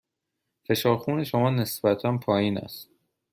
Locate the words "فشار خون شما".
0.65-1.49